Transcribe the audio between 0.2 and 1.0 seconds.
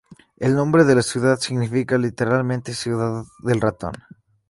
El nombre de